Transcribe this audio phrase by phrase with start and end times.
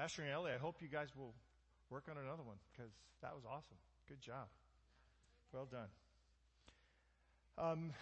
[0.00, 1.34] Asher and Ellie, I hope you guys will
[1.90, 3.76] work on another one because that was awesome.
[4.08, 4.48] Good job.
[5.52, 5.92] Well done.
[7.58, 7.92] Um,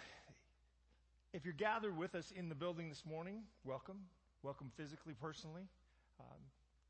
[1.32, 3.98] if you're gathered with us in the building this morning, welcome.
[4.44, 5.66] Welcome physically, personally.
[6.20, 6.38] Um,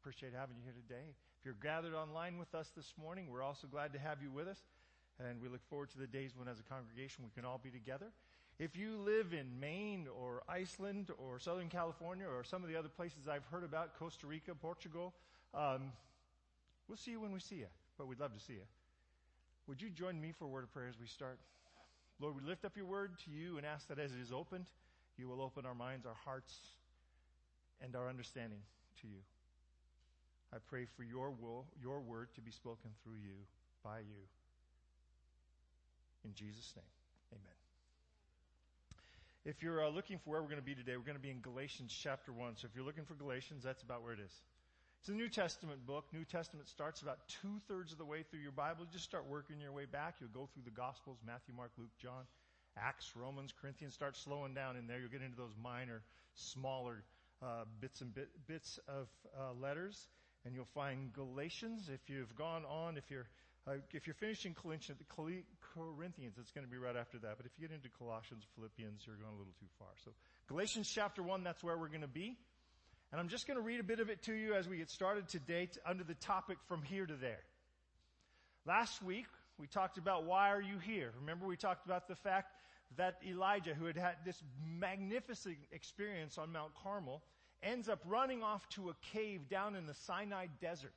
[0.03, 1.09] appreciate having you here today.
[1.41, 4.47] If you're gathered online with us this morning, we're also glad to have you with
[4.47, 4.61] us.
[5.19, 7.71] And we look forward to the days when, as a congregation, we can all be
[7.71, 8.13] together.
[8.59, 12.89] If you live in Maine or Iceland or Southern California or some of the other
[12.89, 15.15] places I've heard about, Costa Rica, Portugal,
[15.55, 15.93] um,
[16.89, 18.67] we'll see you when we see you, but we'd love to see you.
[19.69, 21.39] Would you join me for a word of prayer as we start?
[22.19, 24.67] Lord, we lift up your word to you and ask that as it is opened,
[25.17, 26.53] you will open our minds, our hearts,
[27.81, 28.59] and our understanding
[29.03, 29.21] to you.
[30.53, 33.37] I pray for your will, your word to be spoken through you,
[33.85, 34.27] by you.
[36.25, 36.98] In Jesus' name.
[39.49, 41.31] If you're uh, looking for where we're going to be today, we're going to be
[41.31, 42.59] in Galatians chapter 1.
[42.61, 44.43] So if you're looking for Galatians, that's about where it is.
[45.01, 46.05] It's a New Testament book.
[46.13, 48.85] New Testament starts about two thirds of the way through your Bible.
[48.85, 50.17] You Just start working your way back.
[50.21, 52.29] You'll go through the Gospels, Matthew, Mark, Luke, John,
[52.77, 53.95] Acts, Romans, Corinthians.
[53.95, 55.01] Start slowing down in there.
[55.01, 56.03] You'll get into those minor,
[56.35, 57.03] smaller
[57.43, 60.09] uh, bits and bit, bits of uh, letters,
[60.45, 61.89] and you'll find Galatians.
[61.89, 63.29] If you've gone on, if you're
[63.69, 64.99] uh, if you're finishing Corinthians,
[66.41, 67.37] it's going to be right after that.
[67.37, 69.89] But if you get into Colossians, Philippians, you're going a little too far.
[70.05, 70.13] So
[70.49, 72.37] Galatians chapter one, that's where we're going to be.
[73.13, 74.91] And I'm just going to read a bit of it to you as we get
[74.91, 77.41] started today under the topic from here to there.
[78.67, 79.27] Last week,
[79.59, 81.13] we talked about why are you here?
[81.21, 82.53] Remember we talked about the fact
[82.97, 87.23] that Elijah, who had had this magnificent experience on Mount Carmel,
[87.63, 90.93] ends up running off to a cave down in the Sinai desert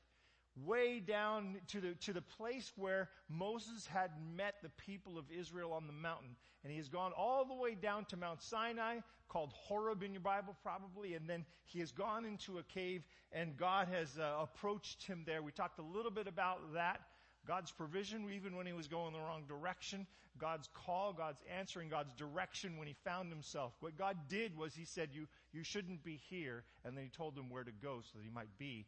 [0.55, 5.73] way down to the, to the place where Moses had met the people of Israel
[5.73, 6.35] on the mountain.
[6.63, 8.97] And he has gone all the way down to Mount Sinai,
[9.29, 13.55] called Horeb in your Bible probably, and then he has gone into a cave and
[13.55, 15.41] God has uh, approached him there.
[15.41, 17.01] We talked a little bit about that.
[17.47, 20.05] God's provision, even when he was going the wrong direction,
[20.37, 23.73] God's call, God's answering, God's direction when he found himself.
[23.79, 27.35] What God did was he said, you, you shouldn't be here, and then he told
[27.35, 28.85] him where to go so that he might be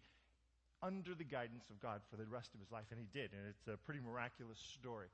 [0.84, 3.42] under the guidance of God for the rest of his life, and he did, and
[3.50, 5.08] it's a pretty miraculous story.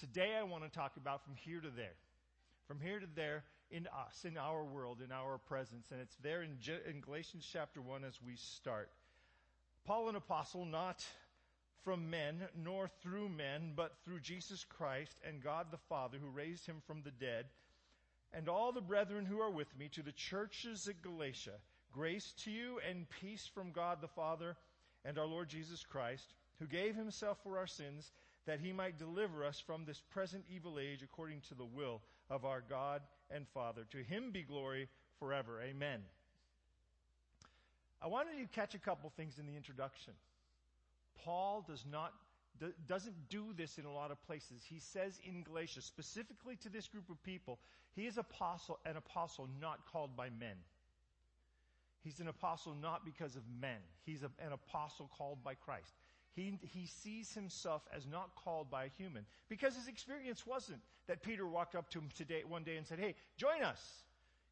[0.00, 1.94] Today I want to talk about from here to there.
[2.66, 6.42] From here to there in us, in our world, in our presence, and it's there
[6.42, 8.90] in, in Galatians chapter 1 as we start.
[9.84, 11.04] Paul, an apostle, not
[11.84, 16.66] from men, nor through men, but through Jesus Christ and God the Father who raised
[16.66, 17.46] him from the dead,
[18.32, 21.54] and all the brethren who are with me to the churches at Galatia.
[21.92, 24.56] Grace to you and peace from God the Father
[25.04, 28.12] and our Lord Jesus Christ, who gave himself for our sins
[28.46, 32.44] that he might deliver us from this present evil age according to the will of
[32.44, 33.82] our God and Father.
[33.90, 35.60] To him be glory forever.
[35.62, 36.00] Amen.
[38.02, 40.14] I wanted you to catch a couple things in the introduction.
[41.24, 42.12] Paul does not
[42.86, 44.62] doesn't do this in a lot of places.
[44.64, 47.58] He says in Galatia, specifically to this group of people,
[47.96, 50.56] he is apostle, an apostle not called by men.
[52.02, 53.78] He's an apostle not because of men.
[54.04, 55.92] He's a, an apostle called by Christ.
[56.34, 61.22] He, he sees himself as not called by a human because his experience wasn't that
[61.22, 63.80] Peter walked up to him today, one day and said, Hey, join us.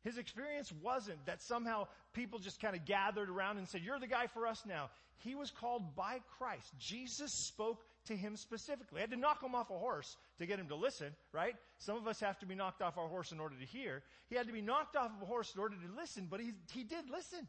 [0.02, 4.06] His experience wasn't that somehow people just kind of gathered around and said, You're the
[4.06, 4.90] guy for us now.
[5.18, 6.72] He was called by Christ.
[6.78, 8.98] Jesus spoke to him specifically.
[8.98, 11.54] He had to knock him off a horse to get him to listen, right?
[11.78, 14.03] Some of us have to be knocked off our horse in order to hear.
[14.28, 16.53] He had to be knocked off of a horse in order to listen, but he,
[16.72, 17.48] he did listen.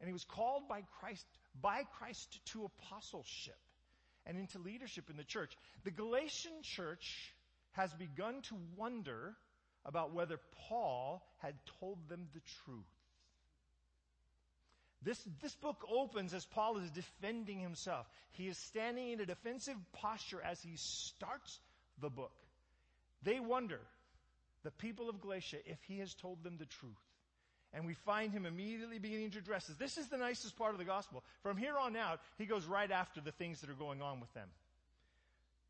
[0.00, 1.24] And he was called by Christ,
[1.60, 3.56] by Christ to apostleship
[4.26, 5.56] and into leadership in the church.
[5.84, 7.34] The Galatian church
[7.72, 9.34] has begun to wonder
[9.84, 12.84] about whether Paul had told them the truth.
[15.04, 18.06] This, this book opens as Paul is defending himself.
[18.32, 21.60] He is standing in a defensive posture as he starts
[22.00, 22.32] the book.
[23.22, 23.80] They wonder,
[24.62, 26.92] the people of Galatia, if he has told them the truth.
[27.74, 29.76] And we find him immediately beginning to address this.
[29.76, 31.22] This is the nicest part of the gospel.
[31.42, 34.32] From here on out, he goes right after the things that are going on with
[34.32, 34.48] them.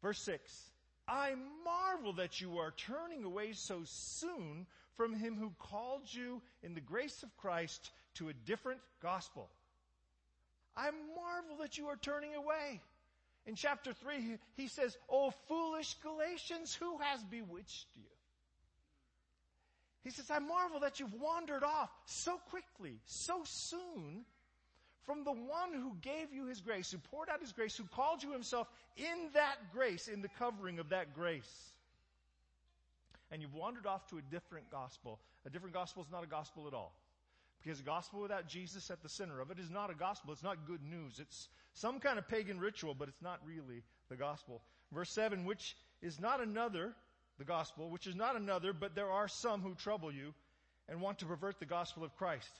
[0.00, 0.70] Verse 6.
[1.08, 1.34] I
[1.64, 4.66] marvel that you are turning away so soon
[4.96, 9.48] from him who called you in the grace of Christ to a different gospel.
[10.76, 12.80] I marvel that you are turning away.
[13.46, 18.02] In chapter 3, he says, Oh, foolish Galatians, who has bewitched you?
[20.02, 24.24] He says, I marvel that you've wandered off so quickly, so soon
[25.04, 28.22] from the one who gave you his grace, who poured out his grace, who called
[28.22, 31.72] you himself in that grace, in the covering of that grace.
[33.30, 35.20] And you've wandered off to a different gospel.
[35.46, 36.94] A different gospel is not a gospel at all.
[37.64, 40.32] Because a gospel without Jesus at the center of it is not a gospel.
[40.32, 41.18] It's not good news.
[41.18, 44.60] It's some kind of pagan ritual, but it's not really the gospel.
[44.92, 46.94] Verse 7, which is not another,
[47.38, 50.34] the gospel, which is not another, but there are some who trouble you
[50.88, 52.50] and want to pervert the gospel of Christ.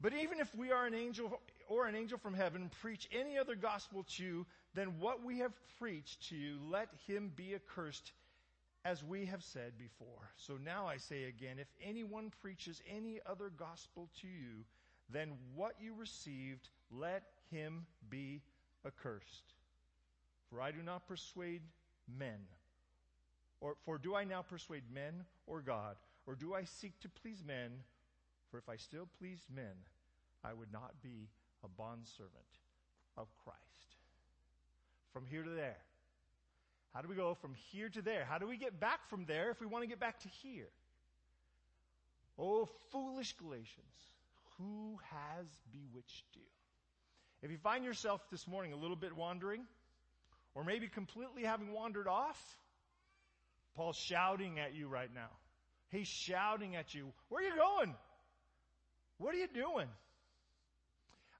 [0.00, 3.54] But even if we are an angel or an angel from heaven preach any other
[3.54, 8.12] gospel to you than what we have preached to you, let him be accursed
[8.84, 10.30] as we have said before.
[10.36, 14.64] So now I say again, if anyone preaches any other gospel to you
[15.10, 18.42] than what you received, let him be
[18.86, 19.54] accursed.
[20.50, 21.62] For I do not persuade
[22.18, 22.38] men.
[23.60, 25.96] Or, for do I now persuade men or God?
[26.26, 27.70] Or do I seek to please men?
[28.50, 29.74] For if I still pleased men,
[30.44, 31.28] I would not be
[31.64, 32.32] a bondservant
[33.16, 33.58] of Christ.
[35.12, 35.78] From here to there.
[36.94, 38.24] How do we go from here to there?
[38.24, 40.68] How do we get back from there if we want to get back to here?
[42.38, 43.94] Oh, foolish Galatians,
[44.58, 46.42] who has bewitched you?
[47.42, 49.62] If you find yourself this morning a little bit wandering,
[50.54, 52.40] or maybe completely having wandered off,
[53.74, 55.30] Paul's shouting at you right now.
[55.88, 57.12] He's shouting at you.
[57.28, 57.94] Where are you going?
[59.18, 59.88] What are you doing?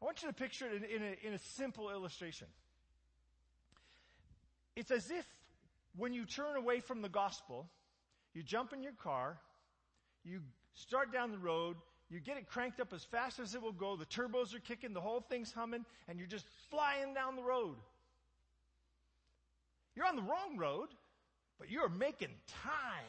[0.02, 2.48] I want you to picture it in, in, a, in a simple illustration.
[4.76, 5.24] It's as if
[5.96, 7.68] when you turn away from the gospel,
[8.32, 9.38] you jump in your car,
[10.24, 10.40] you
[10.74, 11.76] start down the road,
[12.10, 14.92] you get it cranked up as fast as it will go, the turbos are kicking,
[14.92, 17.76] the whole thing's humming, and you're just flying down the road.
[19.94, 20.88] You're on the wrong road,
[21.58, 22.30] but you're making
[22.64, 23.04] time.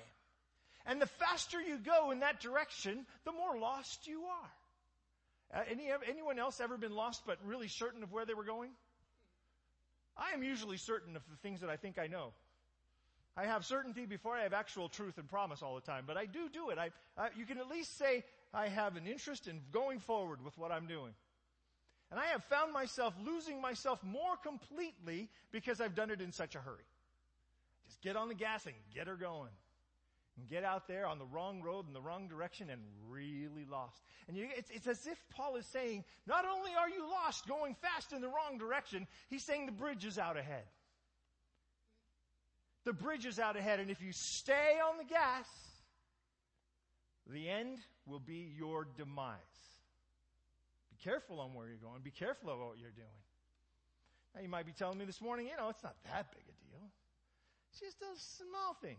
[0.85, 5.59] And the faster you go in that direction, the more lost you are.
[5.59, 8.69] Uh, any, anyone else ever been lost but really certain of where they were going?
[10.17, 12.33] I am usually certain of the things that I think I know.
[13.37, 16.25] I have certainty before I have actual truth and promise all the time, but I
[16.25, 16.77] do do it.
[16.77, 18.23] I, uh, you can at least say
[18.53, 21.13] I have an interest in going forward with what I'm doing.
[22.11, 26.55] And I have found myself losing myself more completely because I've done it in such
[26.55, 26.85] a hurry.
[27.87, 29.51] Just get on the gas and get her going.
[30.37, 34.01] And get out there on the wrong road in the wrong direction and really lost.
[34.27, 37.73] And you, it's, it's as if Paul is saying, not only are you lost going
[37.75, 40.63] fast in the wrong direction, he's saying the bridge is out ahead.
[42.85, 45.47] The bridge is out ahead, and if you stay on the gas,
[47.27, 49.35] the end will be your demise.
[50.91, 52.01] Be careful on where you're going.
[52.03, 53.19] Be careful of what you're doing.
[54.35, 56.55] Now you might be telling me this morning, you know, it's not that big a
[56.69, 56.85] deal.
[57.71, 58.97] It's just a small thing.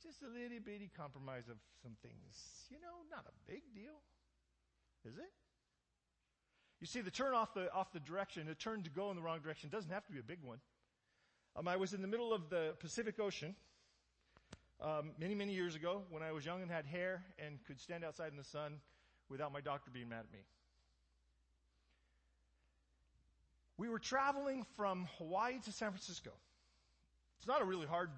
[0.00, 2.68] Just a little bitty compromise of some things.
[2.70, 3.98] You know, not a big deal.
[5.04, 5.32] Is it?
[6.80, 9.22] You see, the turn off the, off the direction, the turn to go in the
[9.22, 10.58] wrong direction doesn't have to be a big one.
[11.58, 13.54] Um, I was in the middle of the Pacific Ocean
[14.82, 18.04] um, many, many years ago when I was young and had hair and could stand
[18.04, 18.74] outside in the sun
[19.30, 20.40] without my doctor being mad at me.
[23.78, 26.30] We were traveling from Hawaii to San Francisco.
[27.38, 28.10] It's not a really hard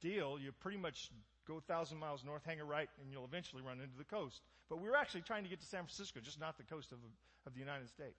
[0.00, 0.38] deal.
[0.38, 1.10] You pretty much
[1.46, 4.40] go a thousand miles north, hang a right, and you'll eventually run into the coast.
[4.70, 6.98] But we were actually trying to get to San Francisco, just not the coast of,
[7.46, 8.16] of the United States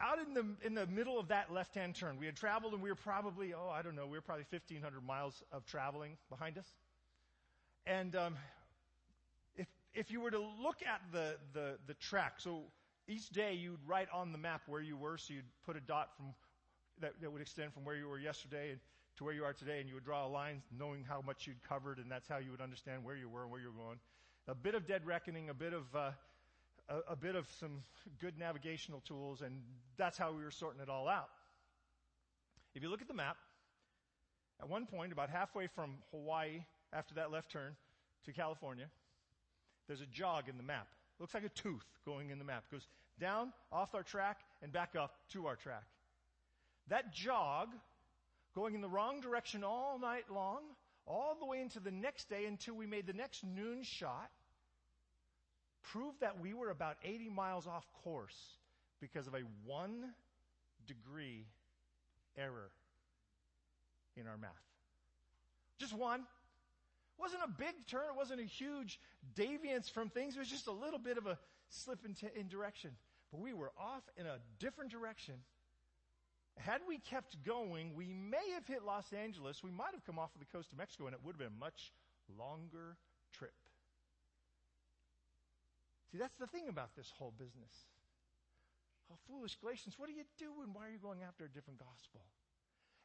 [0.00, 2.90] out in the, in the middle of that left-hand turn, we had traveled and we
[2.90, 6.66] were probably, oh, I don't know, we were probably 1,500 miles of traveling behind us.
[7.86, 8.36] And um,
[9.56, 12.64] if, if you were to look at the, the, the track, so
[13.08, 16.10] each day you'd write on the map where you were, so you'd put a dot
[16.16, 16.26] from,
[17.00, 18.80] that, that would extend from where you were yesterday and
[19.16, 21.62] to where you are today, and you would draw a line knowing how much you'd
[21.66, 23.98] covered, and that's how you would understand where you were and where you were going.
[24.46, 26.10] A bit of dead reckoning, a bit of uh,
[26.88, 27.82] a, a bit of some
[28.20, 29.60] good navigational tools, and
[29.96, 31.28] that's how we were sorting it all out.
[32.74, 33.36] If you look at the map,
[34.60, 36.62] at one point, about halfway from Hawaii
[36.92, 37.76] after that left turn
[38.24, 38.86] to California,
[39.86, 40.88] there's a jog in the map.
[41.18, 42.64] Looks like a tooth going in the map.
[42.70, 42.86] It goes
[43.18, 45.84] down, off our track, and back up to our track.
[46.88, 47.68] That jog,
[48.54, 50.60] going in the wrong direction all night long,
[51.06, 54.30] all the way into the next day until we made the next noon shot,
[55.92, 58.36] proved that we were about 80 miles off course
[59.00, 60.12] because of a one
[60.86, 61.46] degree
[62.36, 62.70] error
[64.16, 64.50] in our math.
[65.78, 66.20] Just one.
[66.20, 68.04] It wasn't a big turn.
[68.10, 69.00] It wasn't a huge
[69.34, 70.36] deviance from things.
[70.36, 71.38] It was just a little bit of a
[71.70, 72.90] slip in, t- in direction.
[73.30, 75.34] But we were off in a different direction.
[76.58, 79.62] Had we kept going, we may have hit Los Angeles.
[79.62, 81.48] We might have come off of the coast of Mexico and it would have been
[81.48, 81.92] a much
[82.38, 82.96] longer
[83.32, 83.52] trip.
[86.12, 87.72] See, that's the thing about this whole business.
[89.10, 90.72] Oh, foolish Galatians, what are you doing?
[90.72, 92.20] Why are you going after a different gospel?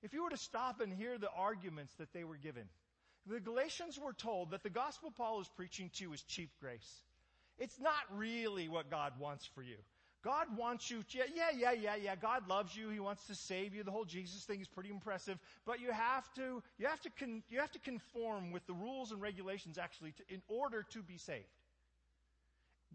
[0.01, 2.63] If you were to stop and hear the arguments that they were given,
[3.27, 7.03] the Galatians were told that the gospel Paul is preaching to is cheap grace.
[7.60, 9.77] It's not really what God wants for you.
[10.24, 12.15] God wants you, yeah, yeah, yeah, yeah, yeah.
[12.15, 12.89] God loves you.
[12.89, 13.84] He wants to save you.
[13.84, 17.41] The whole Jesus thing is pretty impressive, but you have to, you have to, con,
[17.50, 21.17] you have to conform with the rules and regulations actually to, in order to be
[21.17, 21.46] saved.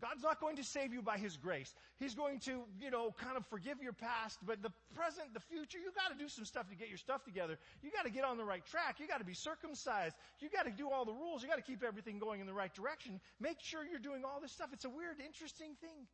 [0.00, 1.74] God's not going to save you by His grace.
[1.98, 5.78] He's going to, you know, kind of forgive your past, but the present, the future,
[5.78, 7.56] you gotta do some stuff to get your stuff together.
[7.82, 9.00] You gotta get on the right track.
[9.00, 10.14] You gotta be circumcised.
[10.40, 11.42] You gotta do all the rules.
[11.42, 13.20] You gotta keep everything going in the right direction.
[13.40, 14.68] Make sure you're doing all this stuff.
[14.72, 16.06] It's a weird, interesting thing.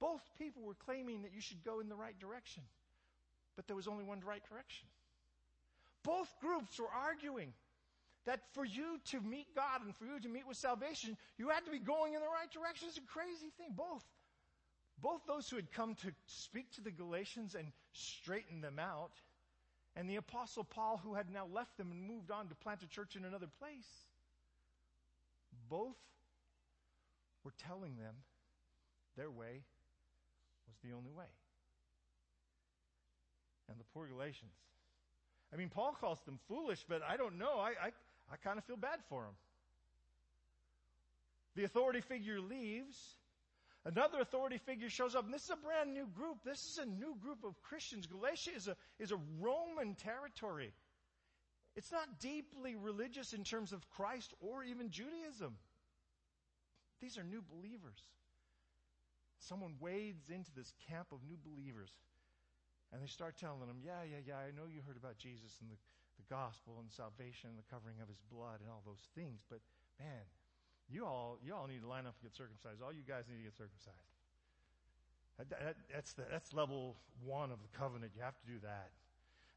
[0.00, 2.62] Both people were claiming that you should go in the right direction,
[3.56, 4.86] but there was only one right direction.
[6.02, 7.52] Both groups were arguing
[8.26, 11.64] that for you to meet God and for you to meet with salvation, you had
[11.64, 12.88] to be going in the right direction.
[12.88, 13.68] It's a crazy thing.
[13.76, 14.04] Both.
[15.00, 19.12] Both those who had come to speak to the Galatians and straighten them out,
[19.94, 22.88] and the apostle Paul who had now left them and moved on to plant a
[22.88, 23.88] church in another place,
[25.68, 25.96] both
[27.44, 28.14] were telling them
[29.16, 29.62] their way
[30.66, 31.30] was the only way.
[33.68, 34.52] And the poor Galatians.
[35.52, 37.58] I mean, Paul calls them foolish, but I don't know.
[37.58, 37.92] I, I,
[38.32, 39.34] I kind of feel bad for them.
[41.54, 42.96] The authority figure leaves.
[43.84, 46.38] Another authority figure shows up, and this is a brand new group.
[46.44, 48.06] This is a new group of Christians.
[48.06, 50.72] Galatia is a, is a Roman territory.
[51.76, 55.56] It's not deeply religious in terms of Christ or even Judaism.
[57.00, 58.02] These are new believers.
[59.38, 61.90] Someone wades into this camp of new believers,
[62.96, 65.68] and they start telling them, Yeah, yeah, yeah, I know you heard about Jesus and
[65.68, 65.76] the
[66.16, 69.44] the gospel and salvation and the covering of his blood and all those things.
[69.48, 69.60] But
[70.00, 70.24] man,
[70.88, 72.80] you all, you all need to line up and get circumcised.
[72.80, 74.10] All you guys need to get circumcised.
[75.38, 78.12] That, that, that's, the, that's level one of the covenant.
[78.16, 78.90] You have to do that.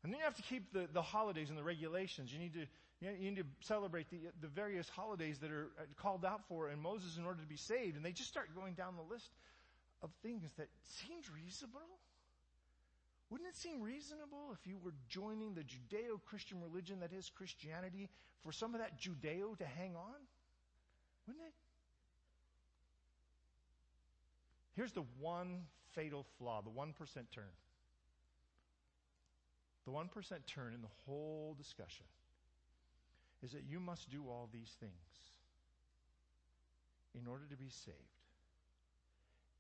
[0.04, 2.32] And then you have to keep the, the holidays and the regulations.
[2.32, 2.66] You need to,
[3.00, 6.82] you need to celebrate the, the various holidays that are uh, called out for in
[6.82, 7.96] Moses in order to be saved.
[7.96, 9.32] And they just start going down the list
[10.02, 11.88] of things that seemed reasonable.
[13.30, 18.10] Wouldn't it seem reasonable if you were joining the Judeo Christian religion that is Christianity
[18.42, 20.16] for some of that Judeo to hang on?
[21.28, 21.54] Wouldn't it?
[24.76, 26.94] Here's the one fatal flaw, the 1%
[27.32, 27.44] turn.
[29.86, 30.08] The 1%
[30.48, 32.06] turn in the whole discussion
[33.44, 34.92] is that you must do all these things
[37.20, 37.96] in order to be saved.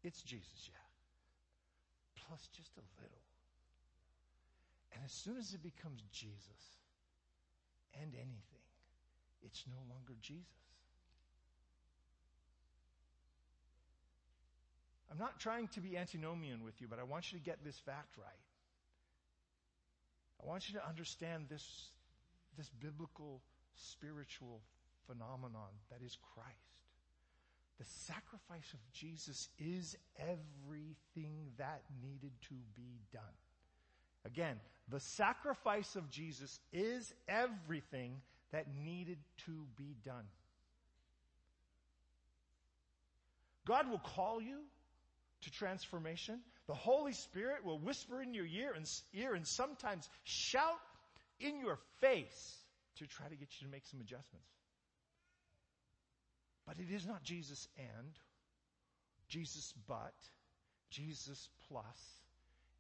[0.04, 2.24] It's Jesus, yeah.
[2.28, 3.29] Plus just a little.
[4.94, 6.78] And as soon as it becomes Jesus
[8.02, 8.66] and anything,
[9.44, 10.46] it's no longer Jesus.
[15.12, 17.78] I'm not trying to be antinomian with you, but I want you to get this
[17.78, 18.46] fact right.
[20.42, 21.90] I want you to understand this,
[22.58, 23.42] this biblical,
[23.76, 24.62] spiritual
[25.08, 26.50] phenomenon that is Christ.
[27.80, 33.24] The sacrifice of Jesus is everything that needed to be done.
[34.34, 34.56] Again,
[34.90, 38.22] the sacrifice of Jesus is everything
[38.52, 40.26] that needed to be done.
[43.66, 44.60] God will call you
[45.42, 46.40] to transformation.
[46.68, 50.80] The Holy Spirit will whisper in your ear and, ear and sometimes shout
[51.40, 52.58] in your face
[52.98, 54.50] to try to get you to make some adjustments.
[56.68, 58.12] But it is not Jesus and,
[59.28, 60.14] Jesus but,
[60.90, 62.19] Jesus plus,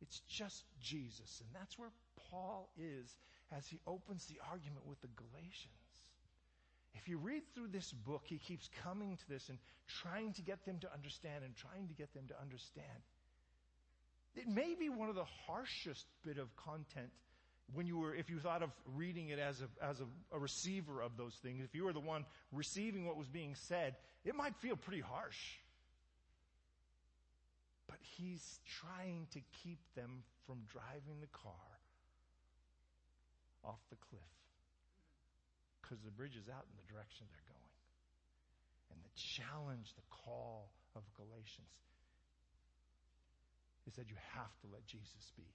[0.01, 1.41] it's just Jesus.
[1.43, 1.91] And that's where
[2.29, 3.15] Paul is
[3.55, 5.73] as he opens the argument with the Galatians.
[6.95, 10.65] If you read through this book, he keeps coming to this and trying to get
[10.65, 12.87] them to understand and trying to get them to understand.
[14.35, 17.09] It may be one of the harshest bit of content
[17.73, 21.01] when you were, if you thought of reading it as a, as a, a receiver
[21.01, 24.55] of those things, if you were the one receiving what was being said, it might
[24.55, 25.59] feel pretty harsh
[27.89, 31.73] but he's trying to keep them from driving the car
[33.65, 34.21] off the cliff
[35.81, 37.73] because the bridge is out in the direction they're going.
[38.93, 41.73] And the challenge, the call of Galatians
[43.87, 45.49] is that you have to let Jesus be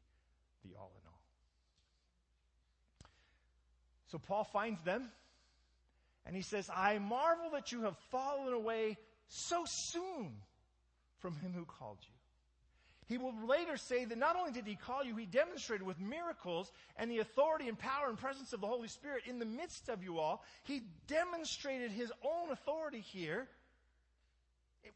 [0.66, 1.22] the all in all.
[4.10, 5.08] So Paul finds them
[6.26, 8.96] and he says, I marvel that you have fallen away
[9.28, 10.32] so soon
[11.18, 12.14] from him who called you.
[13.06, 16.72] He will later say that not only did he call you, he demonstrated with miracles
[16.96, 20.02] and the authority and power and presence of the Holy Spirit in the midst of
[20.02, 20.42] you all.
[20.62, 23.46] He demonstrated his own authority here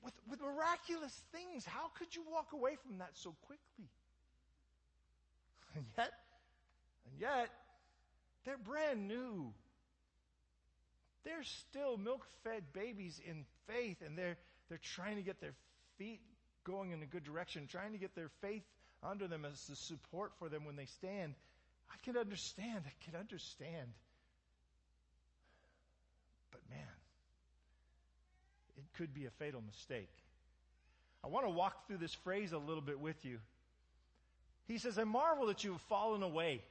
[0.03, 1.67] with, with miraculous things.
[1.67, 3.89] How could you walk away from that so quickly?
[5.77, 6.13] And yet,
[7.05, 7.51] and yet,
[8.45, 9.53] they're brand new.
[11.25, 14.39] They're still milk fed babies in faith, and they're
[14.69, 15.55] they're trying to get their
[15.99, 16.21] feet
[16.69, 18.63] going in a good direction, trying to get their faith
[19.03, 21.35] under them as the support for them when they stand.
[21.91, 22.83] I can understand.
[22.87, 23.89] I can understand.
[26.51, 26.81] But man,
[28.77, 30.11] it could be a fatal mistake.
[31.25, 33.39] I want to walk through this phrase a little bit with you.
[34.67, 36.63] He says, I marvel that you have fallen away.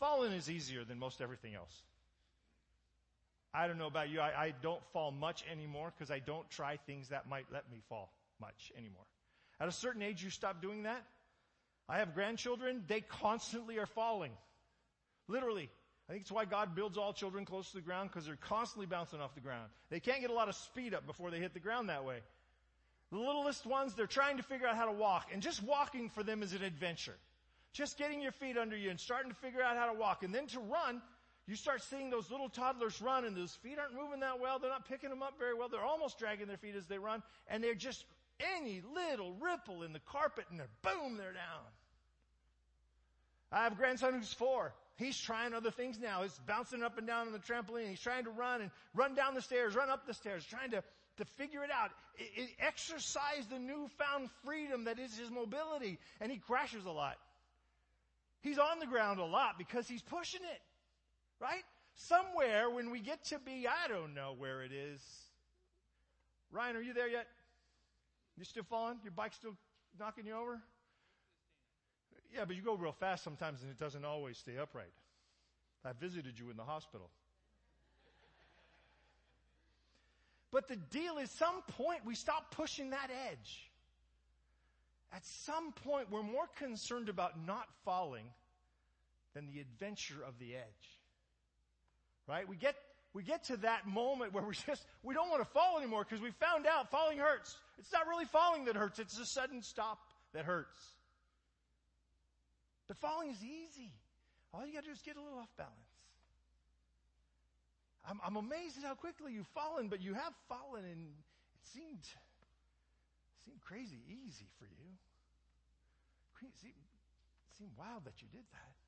[0.00, 1.82] Fallen is easier than most everything else.
[3.52, 4.20] I don't know about you.
[4.20, 7.80] I, I don't fall much anymore because I don't try things that might let me
[7.88, 9.06] fall much anymore.
[9.60, 11.04] At a certain age, you stop doing that.
[11.88, 12.84] I have grandchildren.
[12.86, 14.32] They constantly are falling.
[15.26, 15.70] Literally.
[16.08, 18.86] I think it's why God builds all children close to the ground because they're constantly
[18.86, 19.68] bouncing off the ground.
[19.90, 22.20] They can't get a lot of speed up before they hit the ground that way.
[23.10, 26.22] The littlest ones, they're trying to figure out how to walk and just walking for
[26.22, 27.16] them is an adventure.
[27.72, 30.34] Just getting your feet under you and starting to figure out how to walk and
[30.34, 31.02] then to run,
[31.46, 34.58] you start seeing those little toddlers run and those feet aren't moving that well.
[34.58, 35.68] They're not picking them up very well.
[35.68, 38.04] They're almost dragging their feet as they run and they're just
[38.40, 41.66] any little ripple in the carpet and they're boom, they're down.
[43.50, 44.74] I have a grandson who's four.
[44.96, 46.22] He's trying other things now.
[46.22, 47.88] He's bouncing up and down on the trampoline.
[47.88, 50.82] He's trying to run and run down the stairs, run up the stairs, trying to,
[51.18, 51.90] to figure it out.
[52.16, 55.98] It, it exercise the newfound freedom that is his mobility.
[56.20, 57.16] And he crashes a lot.
[58.40, 60.60] He's on the ground a lot because he's pushing it.
[61.40, 61.64] Right?
[61.94, 65.00] Somewhere when we get to be, I don't know where it is.
[66.50, 67.26] Ryan, are you there yet?
[68.38, 68.98] You still falling?
[69.02, 69.56] Your bike still
[69.98, 70.60] knocking you over?
[72.34, 74.92] Yeah, but you go real fast sometimes and it doesn't always stay upright.
[75.84, 77.10] I visited you in the hospital.
[80.50, 83.70] But the deal is some point we stop pushing that edge.
[85.12, 88.26] At some point we're more concerned about not falling
[89.34, 90.98] than the adventure of the edge.
[92.28, 92.48] Right?
[92.48, 92.76] We get,
[93.14, 96.22] we get to that moment where we just, we don't want to fall anymore because
[96.22, 97.56] we found out falling hurts.
[97.78, 99.98] It's not really falling that hurts, it's a sudden stop
[100.34, 100.78] that hurts.
[102.86, 103.92] But falling is easy.
[104.52, 105.74] All you gotta do is get a little off balance.
[108.08, 112.06] I'm, I'm amazed at how quickly you've fallen, but you have fallen and it seemed,
[113.44, 114.88] seemed crazy easy for you.
[116.40, 118.87] It seemed wild that you did that.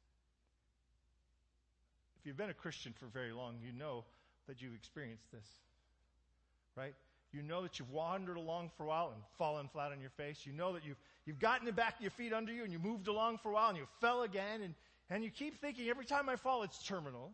[2.21, 4.05] If you've been a Christian for very long, you know
[4.47, 5.47] that you've experienced this.
[6.77, 6.95] Right?
[7.33, 10.41] You know that you've wandered along for a while and fallen flat on your face.
[10.45, 12.79] You know that you've, you've gotten the back of your feet under you and you
[12.79, 14.75] moved along for a while and you fell again and,
[15.09, 17.33] and you keep thinking every time I fall it's terminal.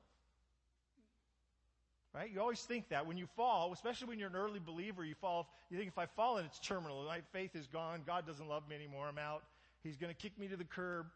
[2.14, 2.31] Right?
[2.33, 5.49] You always think that when you fall, especially when you're an early believer, you fall,
[5.68, 8.62] you think if I fall and it's terminal, my faith is gone, God doesn't love
[8.68, 9.42] me anymore, I'm out,
[9.83, 11.07] He's gonna kick me to the curb,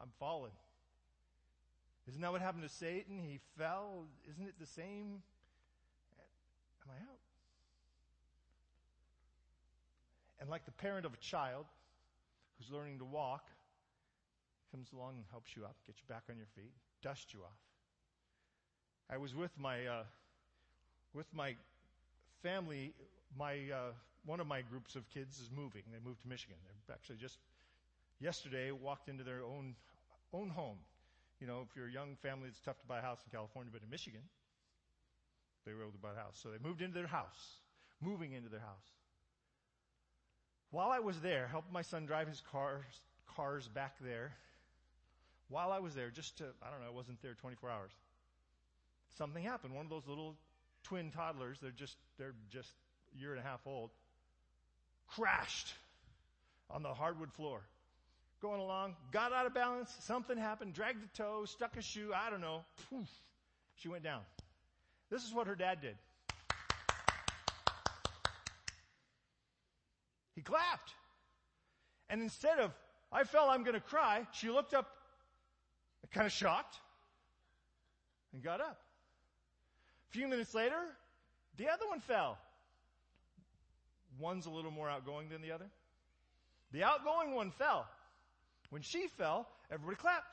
[0.00, 0.50] I'm fallen.
[2.08, 3.22] Isn't that what happened to Satan?
[3.22, 4.06] He fell.
[4.30, 5.22] Isn't it the same?
[6.82, 7.18] Am I out?
[10.40, 11.66] And like the parent of a child
[12.56, 13.44] who's learning to walk,
[14.72, 17.58] comes along and helps you up, gets you back on your feet, dust you off.
[19.10, 20.02] I was with my uh,
[21.14, 21.54] with my
[22.42, 22.94] family.
[23.38, 23.92] My uh,
[24.24, 25.82] one of my groups of kids is moving.
[25.92, 26.56] They moved to Michigan.
[26.86, 27.38] They're actually just
[28.20, 29.74] yesterday walked into their own
[30.32, 30.78] own home.
[31.40, 33.70] You know, if you're a young family, it's tough to buy a house in California,
[33.72, 34.22] but in Michigan,
[35.64, 36.38] they were able to buy a house.
[36.42, 37.60] So they moved into their house,
[38.00, 38.88] moving into their house.
[40.70, 42.84] While I was there, helped my son drive his cars,
[43.36, 44.32] cars back there.
[45.48, 47.90] While I was there, just to, I don't know, I wasn't there 24 hours.
[49.16, 49.74] Something happened.
[49.74, 50.36] One of those little
[50.82, 52.70] twin toddlers, they're just, they're just
[53.14, 53.90] a year and a half old,
[55.06, 55.72] crashed
[56.70, 57.62] on the hardwood floor.
[58.40, 62.30] Going along, got out of balance, something happened, dragged a toe, stuck a shoe, I
[62.30, 62.64] don't know.
[62.88, 63.08] Poof,
[63.74, 64.20] she went down.
[65.10, 65.96] This is what her dad did.
[70.36, 70.92] He clapped.
[72.08, 72.70] And instead of,
[73.10, 74.88] I fell, I'm to cry, she looked up,
[76.12, 76.76] kind of shocked,
[78.32, 78.78] and got up.
[80.08, 80.78] A few minutes later,
[81.56, 82.38] the other one fell.
[84.18, 85.66] One's a little more outgoing than the other.
[86.70, 87.86] The outgoing one fell.
[88.70, 90.26] When she fell, everybody clapped.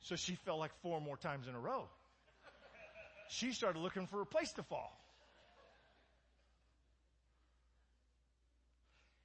[0.00, 1.88] So she fell like four more times in a row.
[3.28, 5.00] She started looking for a place to fall.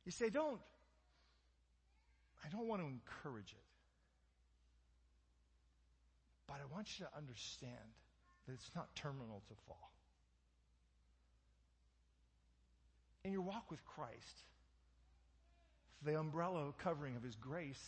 [0.06, 0.60] You say, don't,
[2.44, 3.66] I don't want to encourage it.
[6.48, 7.94] But I want you to understand
[8.48, 9.92] that it's not terminal to fall.
[13.24, 14.44] In your walk with Christ,
[16.04, 17.84] the umbrella covering of His grace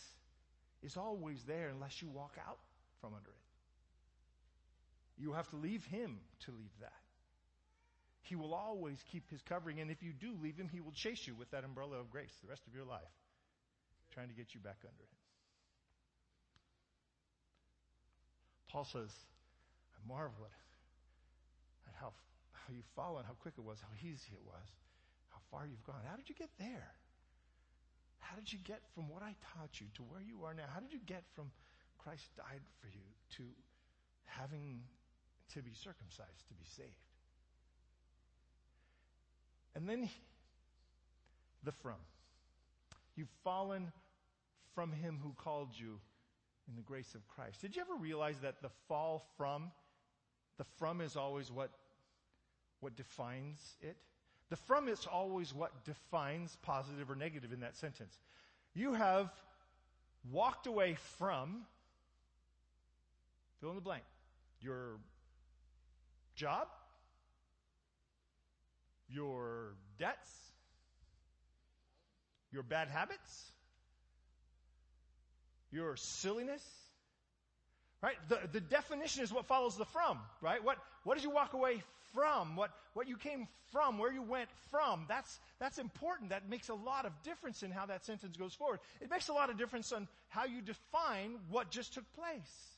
[0.82, 2.58] is always there unless you walk out
[3.00, 3.36] from under it.
[5.18, 6.92] You have to leave Him to leave that.
[8.22, 11.26] He will always keep his covering, and if you do leave him, he will chase
[11.26, 13.12] you with that umbrella of grace the rest of your life,
[14.14, 15.18] trying to get you back under him.
[18.70, 19.10] Paul says,
[19.92, 22.12] I marvel at, at how,
[22.52, 24.68] how you've fallen, how quick it was, how easy it was,
[25.28, 26.00] how far you've gone.
[26.08, 26.94] How did you get there?
[28.22, 30.62] How did you get from what I taught you to where you are now?
[30.72, 31.50] How did you get from
[31.98, 33.04] Christ died for you
[33.36, 33.42] to
[34.24, 34.80] having
[35.54, 36.88] to be circumcised, to be saved?
[39.74, 40.08] And then
[41.64, 41.96] the from.
[43.16, 43.92] You've fallen
[44.74, 45.98] from him who called you
[46.68, 47.60] in the grace of Christ.
[47.60, 49.70] Did you ever realize that the fall from,
[50.58, 51.70] the from is always what,
[52.80, 53.96] what defines it?
[54.52, 58.14] The from is always what defines positive or negative in that sentence.
[58.74, 59.32] You have
[60.30, 61.62] walked away from,
[63.62, 64.02] fill in the blank,
[64.60, 64.98] your
[66.34, 66.68] job,
[69.08, 70.28] your debts,
[72.52, 73.52] your bad habits,
[75.70, 76.62] your silliness.
[78.02, 78.16] Right?
[78.28, 80.62] The, the definition is what follows the from, right?
[80.62, 82.56] What, what did you walk away from?
[82.56, 85.04] What, what you came from, where you went from.
[85.08, 86.30] That's, that's important.
[86.30, 88.80] That makes a lot of difference in how that sentence goes forward.
[89.00, 92.76] It makes a lot of difference on how you define what just took place.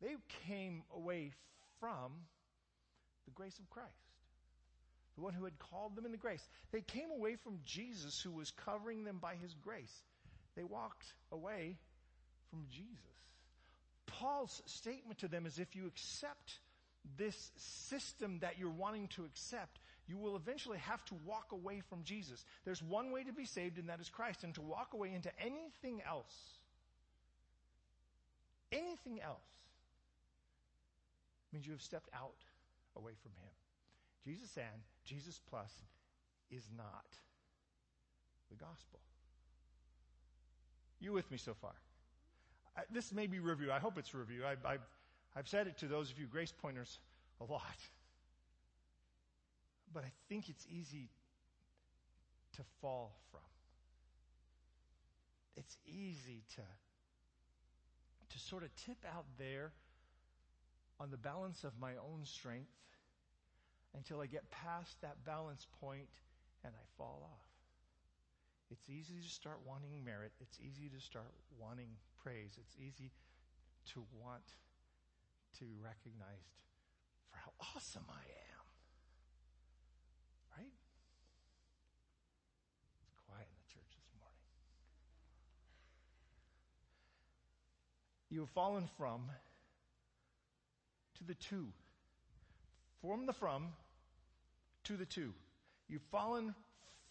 [0.00, 0.16] They
[0.48, 1.30] came away
[1.78, 2.12] from
[3.24, 3.92] the grace of Christ
[5.16, 6.48] the one who had called them in the grace.
[6.70, 9.92] They came away from Jesus who was covering them by his grace.
[10.56, 11.76] They walked away
[12.50, 13.11] from Jesus.
[14.06, 16.58] Paul's statement to them is if you accept
[17.16, 22.02] this system that you're wanting to accept, you will eventually have to walk away from
[22.04, 22.44] Jesus.
[22.64, 24.44] There's one way to be saved, and that is Christ.
[24.44, 26.34] And to walk away into anything else,
[28.70, 29.38] anything else,
[31.52, 32.44] means you have stepped out
[32.96, 33.50] away from Him.
[34.24, 35.70] Jesus and Jesus plus
[36.50, 37.04] is not
[38.50, 39.00] the gospel.
[41.00, 41.74] You with me so far?
[42.76, 43.70] I, this may be review.
[43.70, 44.42] I hope it's review.
[44.44, 44.86] I, I've,
[45.36, 46.98] I've said it to those of you grace pointers
[47.40, 47.62] a lot.
[49.92, 51.10] But I think it's easy
[52.56, 53.40] to fall from.
[55.56, 56.62] It's easy to,
[58.30, 59.72] to sort of tip out there
[60.98, 62.70] on the balance of my own strength
[63.94, 66.08] until I get past that balance point
[66.64, 67.41] and I fall off.
[68.72, 70.32] It's easy to start wanting merit.
[70.40, 71.90] It's easy to start wanting
[72.24, 72.56] praise.
[72.56, 73.12] It's easy
[73.92, 74.56] to want
[75.58, 76.56] to be recognized
[77.30, 78.64] for how awesome I am.
[80.56, 80.72] Right?
[83.04, 84.40] It's quiet in the church this morning.
[88.30, 89.28] You have fallen from
[91.18, 91.68] to the two.
[93.02, 93.74] From the from
[94.84, 95.34] to the two.
[95.88, 96.54] You've fallen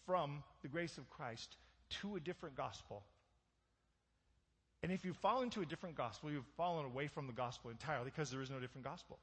[0.06, 1.56] from the grace of Christ
[2.00, 3.02] to a different gospel.
[4.82, 8.06] And if you fall into a different gospel, you've fallen away from the gospel entirely
[8.06, 9.18] because there is no different gospel.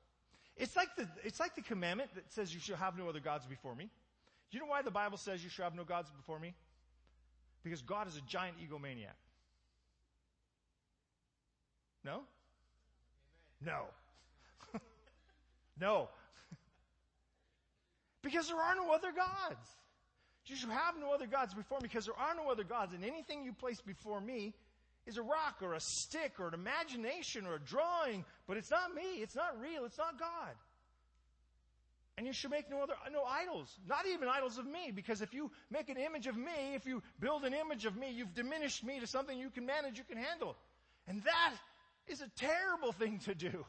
[0.56, 3.46] It's like the, it's like the commandment that says you shall have no other gods
[3.46, 3.90] before me.
[4.52, 6.54] Do you know why the Bible says you shall have no gods before me?
[7.64, 9.16] Because God is a giant egomaniac.
[12.04, 12.22] No?
[13.62, 13.74] Amen.
[14.74, 14.80] No.
[15.80, 16.10] no.
[18.22, 19.70] Because there are no other gods.
[20.46, 23.06] You should have no other gods before me because there are no other gods, and
[23.06, 24.54] anything you place before me
[25.06, 28.94] is a rock or a stick or an imagination or a drawing, but it's not
[28.94, 30.56] me, it's not real, it's not God.
[32.18, 35.34] And you should make no other, no idols, not even idols of me, because if
[35.34, 38.84] you make an image of me, if you build an image of me, you've diminished
[38.84, 40.58] me to something you can manage, you can handle.
[41.08, 41.54] And that
[42.08, 43.66] is a terrible thing to do.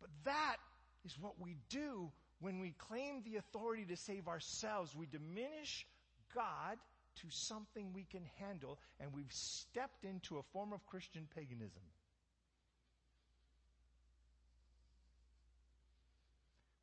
[0.00, 0.56] But that
[1.04, 2.10] is what we do
[2.42, 5.86] when we claim the authority to save ourselves, we diminish
[6.34, 6.76] God
[7.20, 11.82] to something we can handle, and we've stepped into a form of Christian paganism.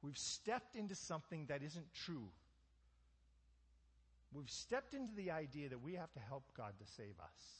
[0.01, 2.29] We've stepped into something that isn't true.
[4.31, 7.59] We've stepped into the idea that we have to help God to save us.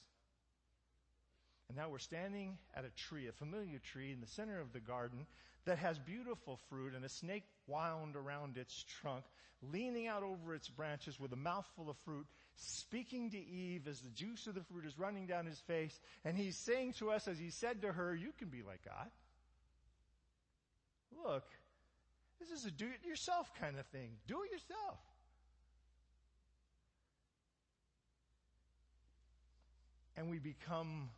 [1.67, 4.79] And now we're standing at a tree, a familiar tree in the center of the
[4.79, 5.25] garden
[5.65, 9.25] that has beautiful fruit and a snake wound around its trunk,
[9.61, 14.09] leaning out over its branches with a mouthful of fruit, speaking to Eve as the
[14.09, 15.99] juice of the fruit is running down his face.
[16.23, 19.09] And he's saying to us, as he said to her, You can be like God.
[21.25, 21.45] Look,
[22.39, 24.11] this is a do it yourself kind of thing.
[24.27, 24.99] Do it yourself.
[30.15, 31.09] And we become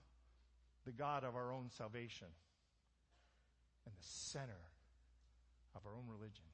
[0.86, 2.27] the God of our own salvation
[3.85, 4.61] and the center
[5.75, 6.45] of our own religion.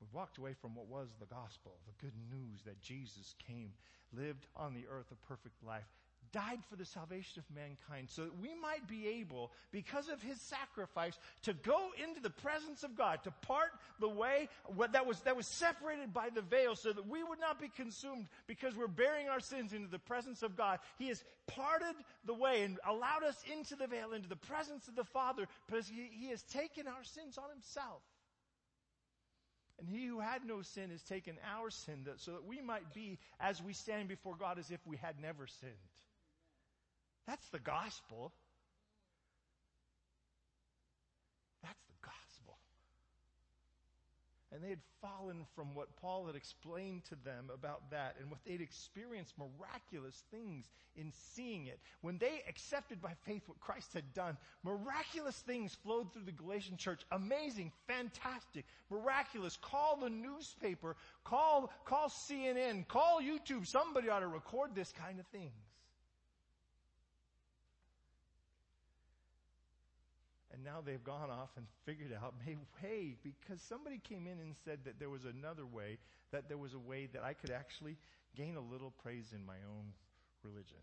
[0.00, 3.72] We've walked away from what was the gospel, the good news that Jesus came,
[4.12, 5.88] lived on the earth a perfect life,
[6.32, 10.40] died for the salvation of mankind so that we might be able, because of his
[10.40, 14.48] sacrifice, to go into the presence of God, to part the way
[14.92, 18.26] that was, that was separated by the veil so that we would not be consumed
[18.46, 20.78] because we're bearing our sins into the presence of God.
[20.98, 24.96] He has parted the way and allowed us into the veil, into the presence of
[24.96, 28.02] the Father, because he, he has taken our sins on himself.
[29.78, 32.94] And he who had no sin has taken our sin that, so that we might
[32.94, 35.72] be as we stand before God as if we had never sinned.
[37.26, 38.32] That's the gospel.
[41.62, 42.58] That's the gospel.
[44.52, 48.38] And they had fallen from what Paul had explained to them about that and what
[48.46, 51.80] they'd experienced miraculous things in seeing it.
[52.00, 56.76] When they accepted by faith what Christ had done, miraculous things flowed through the Galatian
[56.76, 57.02] church.
[57.10, 59.58] Amazing, fantastic, miraculous.
[59.60, 63.66] Call the newspaper, call, call CNN, call YouTube.
[63.66, 65.75] Somebody ought to record this kind of things.
[70.66, 72.34] Now they've gone off and figured out,
[72.82, 75.98] hey, because somebody came in and said that there was another way,
[76.32, 77.96] that there was a way that I could actually
[78.34, 79.92] gain a little praise in my own
[80.42, 80.76] religion.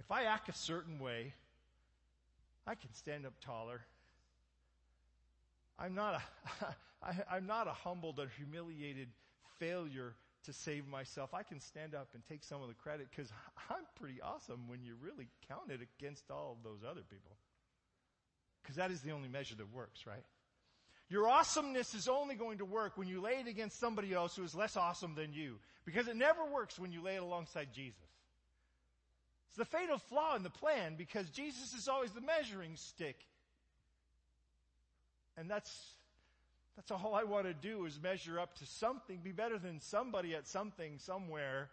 [0.00, 1.34] If I act a certain way,
[2.66, 3.82] I can stand up taller.
[5.78, 6.66] I'm not a,
[7.02, 9.08] I, I'm not a humbled or humiliated
[9.58, 11.34] failure to save myself.
[11.34, 13.30] I can stand up and take some of the credit because
[13.70, 17.36] I'm pretty awesome when you really count it against all of those other people.
[18.62, 20.24] Because that is the only measure that works, right?
[21.08, 24.44] Your awesomeness is only going to work when you lay it against somebody else who
[24.44, 25.56] is less awesome than you.
[25.84, 27.98] Because it never works when you lay it alongside Jesus.
[29.48, 33.16] It's the fatal flaw in the plan because Jesus is always the measuring stick.
[35.36, 35.74] And that's,
[36.76, 40.36] that's all I want to do is measure up to something, be better than somebody
[40.36, 41.70] at something somewhere.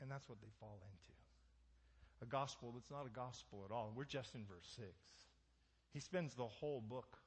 [0.00, 1.13] And that's what they fall into
[2.22, 3.92] a gospel that's not a gospel at all.
[3.94, 4.88] We're just in verse 6.
[5.92, 7.18] He spends the whole book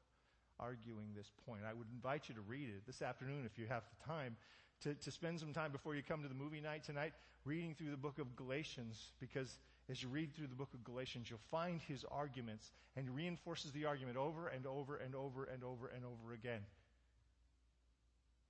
[0.60, 1.62] arguing this point.
[1.70, 4.36] I would invite you to read it this afternoon if you have the time
[4.82, 7.14] to, to spend some time before you come to the movie night tonight
[7.46, 11.30] reading through the book of Galatians because as you read through the book of Galatians,
[11.30, 15.64] you'll find his arguments and he reinforces the argument over and over and over and
[15.64, 16.60] over and over again.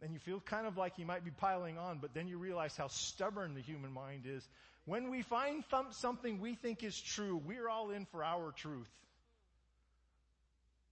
[0.01, 2.77] And you feel kind of like you might be piling on, but then you realize
[2.77, 4.47] how stubborn the human mind is
[4.87, 8.89] when we find th- something we think is true, we're all in for our truth.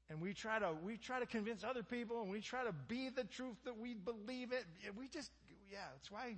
[0.10, 3.08] And we try to, we try to convince other people and we try to be
[3.08, 4.65] the truth that we believe it.
[5.00, 5.32] We just,
[5.72, 6.36] yeah, that's why,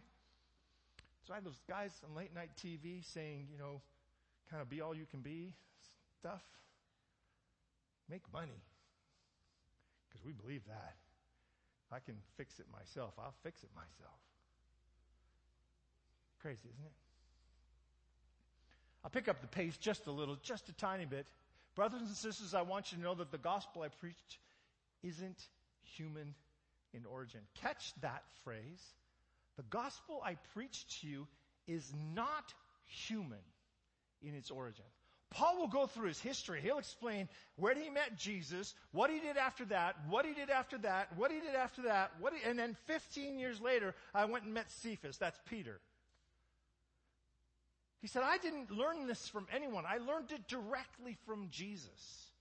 [1.20, 3.82] that's why those guys on late night TV saying, you know,
[4.52, 5.56] kind of be all you can be
[6.20, 6.44] stuff,
[8.08, 8.62] make money.
[10.08, 10.96] Because we believe that.
[11.92, 14.20] I can fix it myself, I'll fix it myself.
[16.42, 16.92] Crazy, isn't it?
[19.04, 21.28] I'll pick up the pace just a little, just a tiny bit.
[21.76, 24.38] Brothers and sisters, I want you to know that the gospel I preached
[25.04, 25.42] isn't
[25.82, 26.34] human
[26.94, 27.42] in origin.
[27.62, 28.84] Catch that phrase.
[29.56, 31.28] The gospel I preached to you
[31.68, 32.54] is not
[32.86, 33.40] human
[34.22, 34.86] in its origin.
[35.30, 36.62] Paul will go through his history.
[36.62, 40.78] He'll explain where he met Jesus, what he did after that, what he did after
[40.80, 44.54] that, what he did after that, he, and then 15 years later, I went and
[44.54, 45.18] met Cephas.
[45.18, 45.80] That's Peter.
[48.02, 49.84] He said, I didn't learn this from anyone.
[49.86, 52.32] I learned it directly from Jesus.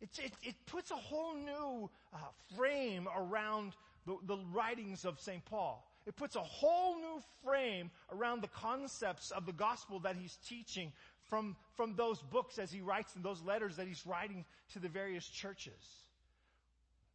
[0.00, 2.18] It, it, it puts a whole new uh,
[2.56, 3.74] frame around
[4.06, 5.44] the, the writings of St.
[5.44, 5.86] Paul.
[6.06, 10.92] It puts a whole new frame around the concepts of the gospel that he's teaching
[11.30, 14.88] from, from those books as he writes and those letters that he's writing to the
[14.88, 15.72] various churches.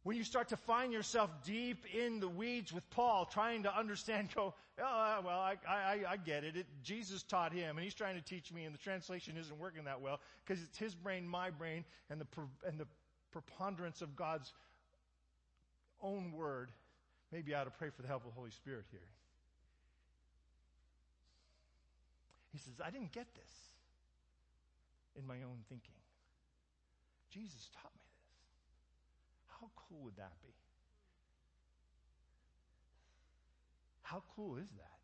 [0.02, 4.28] When you start to find yourself deep in the weeds with Paul, trying to understand,
[4.34, 6.56] go, oh, uh, well, I, I, I get it.
[6.56, 6.66] it.
[6.82, 10.00] Jesus taught him, and he's trying to teach me, and the translation isn't working that
[10.00, 12.26] well because it's his brain, my brain, and the,
[12.66, 12.86] and the
[13.32, 14.52] preponderance of God's
[16.00, 16.70] own word.
[17.32, 19.00] Maybe I ought to pray for the help of the Holy Spirit here.
[22.52, 23.75] He says, I didn't get this
[25.18, 25.94] in my own thinking.
[27.30, 29.58] Jesus taught me this.
[29.60, 30.54] how cool would that be?
[34.02, 34.96] How cool is that?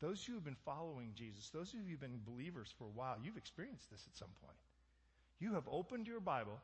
[0.00, 3.16] Those who have been following Jesus, those of you who've been believers for a while,
[3.22, 4.56] you've experienced this at some point.
[5.40, 6.60] You have opened your Bible,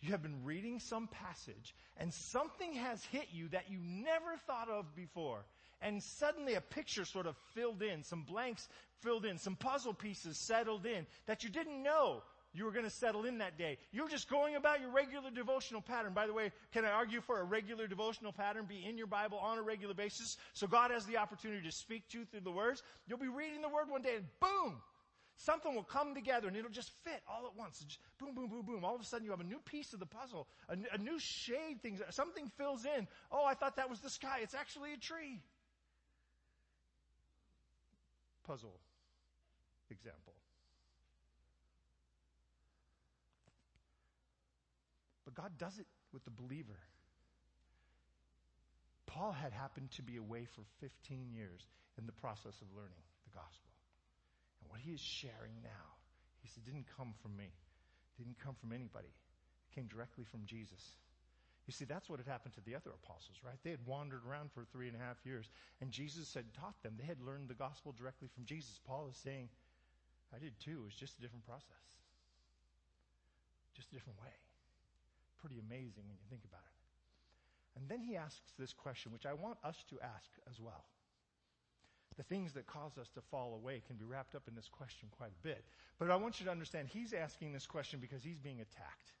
[0.00, 4.68] you have been reading some passage, and something has hit you that you never thought
[4.68, 5.46] of before.
[5.82, 8.68] And suddenly a picture sort of filled in, some blanks
[9.02, 12.22] filled in, some puzzle pieces settled in that you didn't know
[12.56, 13.76] you were going to settle in that day.
[13.92, 16.14] You're just going about your regular devotional pattern.
[16.14, 19.38] By the way, can I argue for a regular devotional pattern be in your Bible
[19.38, 22.50] on a regular basis so God has the opportunity to speak to you through the
[22.50, 22.82] words?
[23.06, 24.80] You'll be reading the word one day and boom!
[25.38, 27.84] Something will come together and it'll just fit all at once.
[27.86, 28.84] Just boom, boom, boom, boom.
[28.84, 31.82] All of a sudden you have a new piece of the puzzle, a, new shade
[31.82, 33.06] thing, something fills in.
[33.30, 34.38] Oh, I thought that was the sky.
[34.42, 35.42] It's actually a tree.
[38.46, 38.78] Puzzle
[39.90, 40.34] example.
[45.24, 46.78] But God does it with the believer.
[49.06, 51.66] Paul had happened to be away for 15 years
[51.98, 53.70] in the process of learning the gospel.
[54.60, 55.98] And what he is sharing now,
[56.42, 57.50] he said, didn't come from me.
[58.18, 59.08] Didn't come from anybody.
[59.08, 60.80] It came directly from Jesus.
[61.66, 63.58] You see, that's what had happened to the other apostles, right?
[63.64, 65.50] They had wandered around for three and a half years,
[65.80, 66.94] and Jesus had taught them.
[66.96, 68.78] They had learned the gospel directly from Jesus.
[68.86, 69.48] Paul is saying,
[70.34, 70.78] I did too.
[70.82, 71.84] It was just a different process.
[73.74, 74.30] Just a different way
[75.46, 76.74] pretty amazing when you think about it.
[77.78, 80.84] And then he asks this question, which I want us to ask as well.
[82.16, 85.08] The things that cause us to fall away can be wrapped up in this question
[85.16, 85.62] quite a bit.
[85.98, 89.12] But I want you to understand he's asking this question because he's being attacked.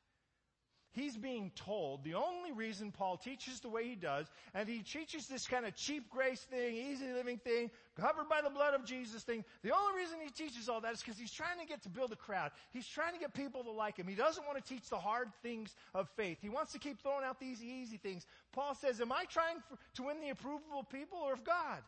[0.96, 5.26] He's being told the only reason Paul teaches the way he does, and he teaches
[5.26, 9.22] this kind of cheap grace thing, easy living thing, covered by the blood of Jesus
[9.22, 9.44] thing.
[9.62, 12.12] The only reason he teaches all that is because he's trying to get to build
[12.12, 12.50] a crowd.
[12.72, 14.06] He's trying to get people to like him.
[14.06, 16.38] He doesn't want to teach the hard things of faith.
[16.40, 18.24] He wants to keep throwing out these easy things.
[18.52, 21.82] Paul says, am I trying for, to win the approval of people or of God?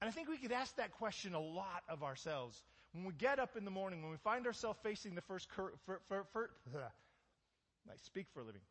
[0.00, 3.38] And I think we could ask that question a lot of ourselves when we get
[3.38, 6.50] up in the morning, when we find ourselves facing the first cur- for, for, for,
[6.74, 8.62] I speak for a living.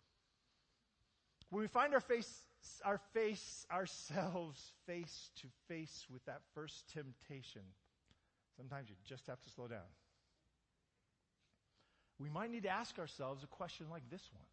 [1.49, 2.41] When we find our face,
[2.83, 7.61] our face, ourselves face to face with that first temptation,
[8.57, 9.87] sometimes you just have to slow down.
[12.19, 14.45] We might need to ask ourselves a question like this one.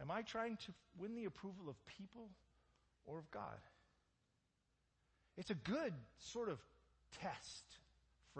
[0.00, 2.30] Am I trying to win the approval of people
[3.04, 3.58] or of God?
[5.36, 6.58] It's a good sort of
[7.20, 7.64] test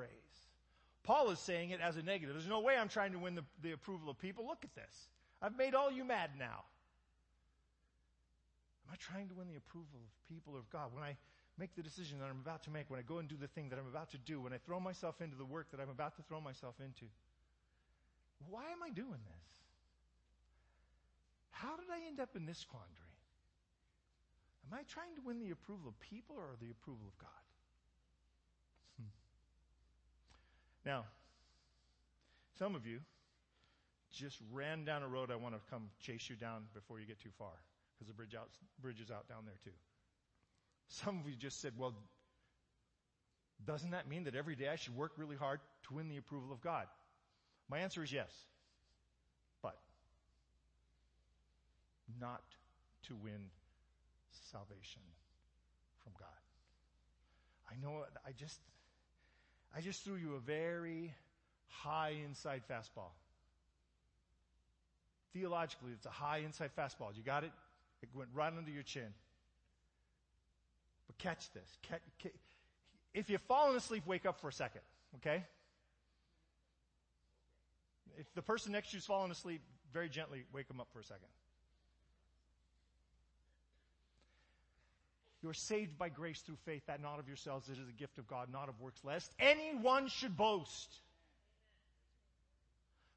[0.01, 0.31] phrase.
[1.03, 2.35] Paul is saying it as a negative.
[2.35, 4.47] There's no way I'm trying to win the, the approval of people.
[4.47, 5.09] Look at this.
[5.43, 6.65] I've made all you mad now.
[8.87, 10.91] Am I trying to win the approval of people or of God?
[10.93, 11.17] When I
[11.59, 13.69] make the decision that I'm about to make, when I go and do the thing
[13.71, 16.17] that I'm about to do, when I throw myself into the work that I'm about
[16.17, 17.07] to throw myself into,
[18.49, 19.49] why am I doing this?
[21.51, 22.97] How did I end up in this quandary?
[24.71, 27.50] Am I trying to win the approval of people or the approval of God?
[30.85, 31.05] Now,
[32.59, 33.01] some of you
[34.13, 37.21] just ran down a road I want to come chase you down before you get
[37.21, 37.53] too far
[37.95, 38.49] because the bridge, out,
[38.81, 39.77] bridge is out down there too.
[40.89, 41.95] Some of you just said, well,
[43.67, 46.53] doesn't that mean that every day I should work really hard to win the approval
[46.53, 46.87] of God?
[47.69, 48.31] My answer is yes.
[49.63, 49.77] But
[52.21, 52.43] not
[53.09, 53.51] to win
[54.51, 55.03] salvation
[56.03, 56.29] from God.
[57.71, 58.59] I know I just
[59.77, 61.15] I just threw you a very
[61.69, 63.13] high inside fastball.
[65.33, 67.17] Theologically, it's a high inside fastball.
[67.17, 67.53] You got it?
[68.03, 69.15] It went right under your chin.
[71.07, 71.79] But catch this.
[73.15, 74.83] If you've fallen asleep, wake up for a second,
[75.17, 75.45] okay?
[78.19, 79.61] If the person next to you's falling asleep,
[79.93, 81.29] very gently wake them up for a second.
[85.43, 88.19] You are saved by grace through faith, that not of yourselves, it is a gift
[88.19, 90.93] of God, not of works, lest anyone should boast.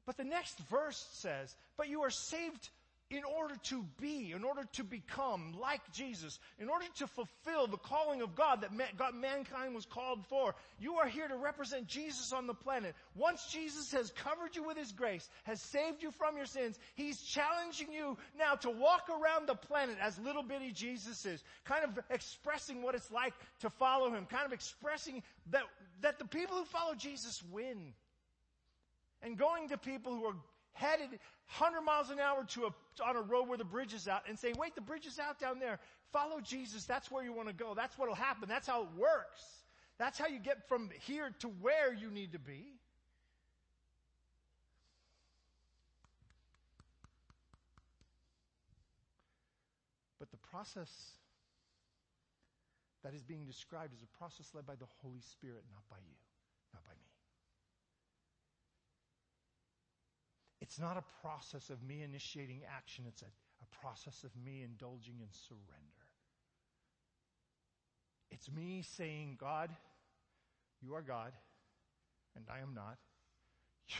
[0.06, 2.70] But the next verse says, but you are saved
[3.10, 7.76] in order to be, in order to become like Jesus, in order to fulfill the
[7.76, 10.54] calling of God that God, mankind was called for.
[10.80, 12.94] You are here to represent Jesus on the planet.
[13.14, 17.20] Once Jesus has covered you with His grace, has saved you from your sins, He's
[17.20, 21.98] challenging you now to walk around the planet as little bitty Jesus is, kind of
[22.10, 25.64] expressing what it's like to follow Him, kind of expressing that,
[26.00, 27.92] that the people who follow Jesus win.
[29.22, 30.36] And going to people who are
[30.74, 31.10] headed
[31.58, 34.38] 100 miles an hour to a, on a road where the bridge is out and
[34.38, 35.78] saying, wait, the bridge is out down there.
[36.12, 36.84] Follow Jesus.
[36.84, 37.74] That's where you want to go.
[37.74, 38.48] That's what'll happen.
[38.48, 39.42] That's how it works.
[39.98, 42.64] That's how you get from here to where you need to be.
[50.18, 50.90] But the process
[53.04, 56.16] that is being described is a process led by the Holy Spirit, not by you,
[56.72, 57.13] not by me.
[60.74, 63.04] It's not a process of me initiating action.
[63.06, 66.02] It's a, a process of me indulging in surrender.
[68.32, 69.70] It's me saying, God,
[70.82, 71.30] you are God,
[72.34, 72.98] and I am not.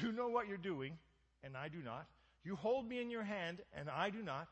[0.00, 0.98] You know what you're doing,
[1.44, 2.06] and I do not.
[2.42, 4.48] You hold me in your hand, and I do not.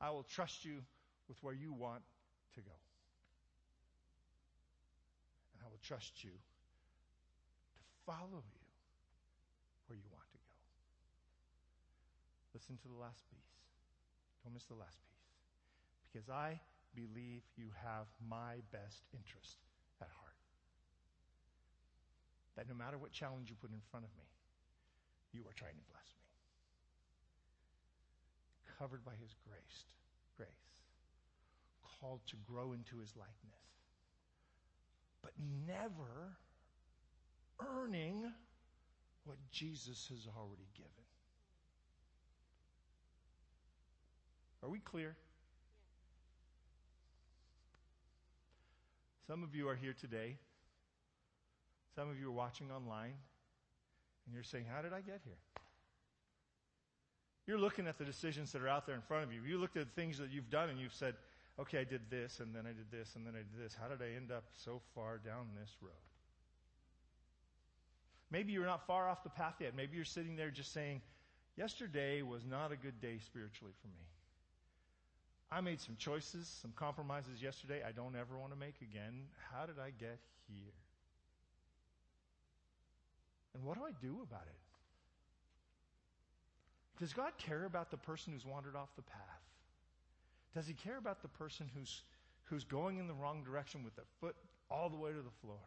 [0.00, 0.78] I will trust you
[1.28, 2.02] with where you want
[2.54, 2.72] to go.
[5.54, 8.64] And I will trust you to follow you
[9.86, 10.50] where you want to go.
[12.54, 13.54] Listen to the last piece.
[14.42, 15.26] Don't miss the last piece.
[16.10, 16.58] Because I
[16.94, 19.58] believe you have my best interest
[20.00, 20.34] at heart.
[22.56, 24.26] That no matter what challenge you put in front of me,
[25.32, 26.26] you are trying to bless me.
[28.78, 29.84] Covered by his grace,
[30.36, 30.48] grace,
[32.00, 33.62] called to grow into his likeness,
[35.22, 35.32] but
[35.68, 36.34] never
[37.60, 38.32] earning
[39.24, 40.99] what Jesus has already given.
[44.62, 45.16] Are we clear?
[49.26, 50.36] Some of you are here today.
[51.94, 53.14] Some of you are watching online,
[54.26, 55.38] and you're saying, How did I get here?
[57.46, 59.42] You're looking at the decisions that are out there in front of you.
[59.42, 61.14] You looked at the things that you've done, and you've said,
[61.58, 63.76] Okay, I did this, and then I did this, and then I did this.
[63.80, 65.92] How did I end up so far down this road?
[68.30, 69.74] Maybe you're not far off the path yet.
[69.76, 71.00] Maybe you're sitting there just saying,
[71.56, 74.06] Yesterday was not a good day spiritually for me.
[75.52, 79.24] I made some choices, some compromises yesterday I don't ever want to make again.
[79.52, 80.72] How did I get here?
[83.54, 84.54] And what do I do about it?
[87.00, 89.42] Does God care about the person who's wandered off the path?
[90.54, 92.02] Does he care about the person who's,
[92.44, 94.36] who's going in the wrong direction with their foot
[94.70, 95.58] all the way to the floor?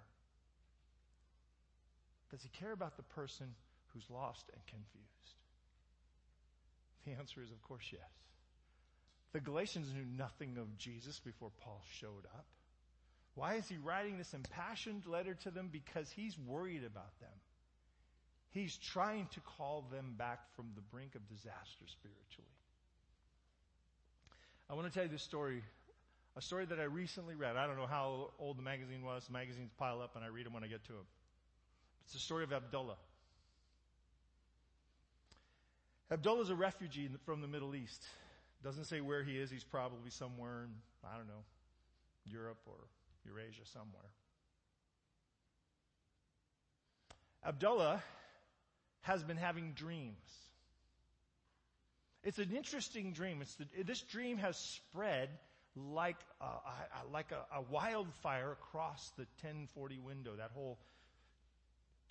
[2.31, 3.47] Does he care about the person
[3.93, 5.36] who's lost and confused?
[7.05, 8.01] The answer is, of course, yes.
[9.34, 12.45] The Galatians knew nothing of Jesus before Paul showed up.
[13.36, 15.69] Why is he writing this impassioned letter to them?
[15.71, 17.29] Because he's worried about them.
[18.51, 22.53] He's trying to call them back from the brink of disaster spiritually.
[24.69, 25.63] I want to tell you this story,
[26.38, 27.55] a story that I recently read.
[27.55, 29.25] I don't know how old the magazine was.
[29.25, 31.05] The magazines pile up and I read them when I get to them.
[32.05, 32.97] It's the story of Abdullah.
[36.11, 38.03] Abdullah is a refugee from the Middle East.
[38.64, 39.51] Doesn't say where he is.
[39.51, 40.70] He's probably somewhere in,
[41.03, 41.43] I don't know,
[42.26, 42.78] Europe or
[43.26, 44.09] Eurasia somewhere.
[47.45, 48.01] Abdullah
[49.01, 50.16] has been having dreams.
[52.24, 53.43] It's an interesting dream.
[53.57, 55.30] The, this dream has spread
[55.76, 60.80] like a, a like a, a, wildfire across the 1040 window, that whole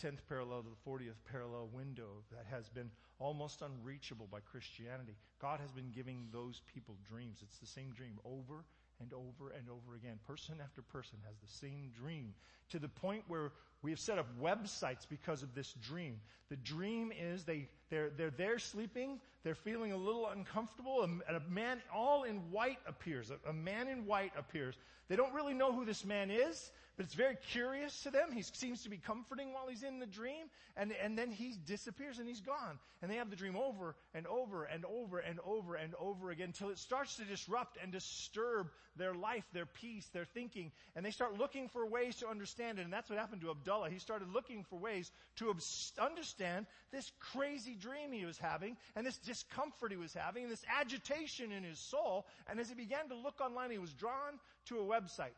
[0.01, 5.17] 10th parallel to the 40th parallel window that has been almost unreachable by Christianity.
[5.41, 7.39] God has been giving those people dreams.
[7.43, 8.65] It's the same dream over
[9.01, 10.19] and over and over again.
[10.27, 12.35] Person after person has the same dream
[12.71, 16.21] to the point where we have set up websites because of this dream.
[16.51, 21.41] The dream is they, they're, they're there sleeping, they're feeling a little uncomfortable, and a
[21.51, 23.31] man all in white appears.
[23.31, 24.77] A, a man in white appears.
[25.09, 26.71] They don't really know who this man is.
[26.97, 28.33] But it's very curious to them.
[28.33, 32.19] He seems to be comforting while he's in the dream, and, and then he disappears
[32.19, 32.79] and he's gone.
[33.01, 36.49] And they have the dream over and over and over and over and over again
[36.49, 41.11] until it starts to disrupt and disturb their life, their peace, their thinking, and they
[41.11, 42.83] start looking for ways to understand it.
[42.83, 43.72] And that's what happened to Abdullah.
[43.91, 45.55] He started looking for ways to
[46.01, 50.65] understand this crazy dream he was having, and this discomfort he was having, and this
[50.81, 52.27] agitation in his soul.
[52.49, 55.37] And as he began to look online, he was drawn to a website.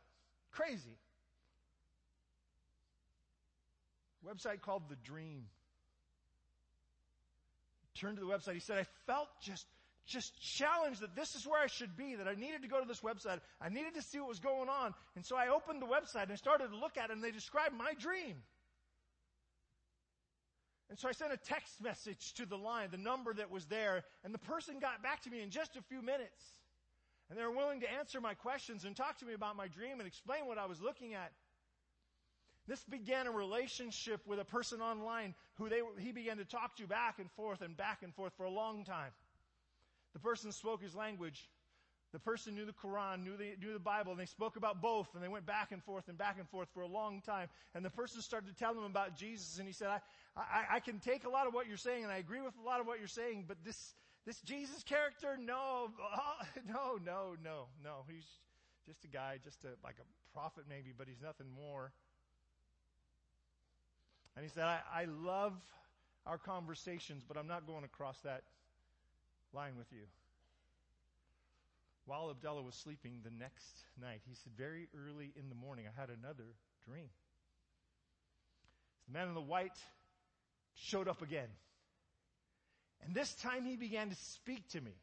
[0.51, 0.99] Crazy.
[4.25, 5.45] website called The Dream.
[7.95, 8.55] Turned to the website.
[8.55, 9.67] He said, I felt just,
[10.07, 12.87] just challenged that this is where I should be, that I needed to go to
[12.87, 13.41] this website.
[13.61, 14.95] I needed to see what was going on.
[15.17, 17.31] And so I opened the website and I started to look at it and they
[17.31, 18.37] described my dream.
[20.91, 24.05] And so I sent a text message to the line, the number that was there,
[24.23, 26.53] and the person got back to me in just a few minutes.
[27.31, 29.99] And they were willing to answer my questions and talk to me about my dream
[29.99, 31.33] and explain what I was looking at.
[32.67, 36.87] This began a relationship with a person online who they, he began to talk to
[36.87, 39.11] back and forth and back and forth for a long time.
[40.15, 41.49] The person spoke his language.
[42.13, 45.09] The person knew the Quran, knew the, knew the Bible, and they spoke about both,
[45.15, 47.49] and they went back and forth and back and forth for a long time.
[47.75, 49.99] And the person started to tell them about Jesus, and he said, I,
[50.37, 52.65] I, I can take a lot of what you're saying, and I agree with a
[52.65, 53.95] lot of what you're saying, but this,
[54.27, 55.91] this Jesus character, no,
[56.69, 58.05] no, no, no, no.
[58.09, 58.29] He's
[58.87, 61.91] just a guy, just a, like a prophet maybe, but he's nothing more.
[64.37, 65.55] And he said, I, I love
[66.27, 68.45] our conversations, but I'm not going across that
[69.55, 70.05] line with you.
[72.07, 76.01] While Abdullah was sleeping the next night, he said, Very early in the morning, I
[76.01, 76.45] had another
[76.87, 77.09] dream.
[79.07, 79.79] The man in the white
[80.75, 81.49] showed up again.
[83.05, 84.95] And this time he began to speak to me.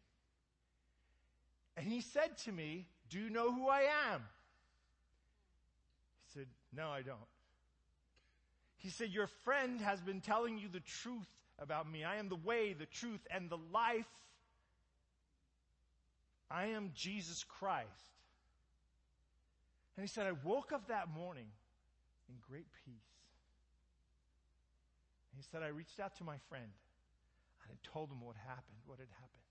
[1.78, 3.82] And he said to me, Do you know who I
[4.14, 4.22] am?
[6.26, 7.18] He said, No, I don't.
[8.78, 11.28] He said, Your friend has been telling you the truth
[11.60, 12.04] about me.
[12.04, 14.08] I am the way, the truth, and the life.
[16.52, 17.88] I am Jesus Christ.
[19.96, 21.48] And he said, I woke up that morning
[22.28, 23.12] in great peace.
[25.32, 26.72] And he said, I reached out to my friend
[27.64, 29.48] and I told him what happened, what had happened.